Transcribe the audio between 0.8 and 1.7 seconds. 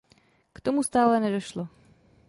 stále nedošlo.